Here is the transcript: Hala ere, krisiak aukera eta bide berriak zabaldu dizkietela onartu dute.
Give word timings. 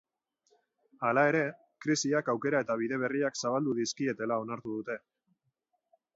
Hala 1.09 1.25
ere, 1.31 1.41
krisiak 1.85 2.31
aukera 2.33 2.63
eta 2.65 2.79
bide 2.81 2.99
berriak 3.05 3.39
zabaldu 3.43 3.77
dizkietela 3.83 4.41
onartu 4.47 4.77
dute. 4.79 4.99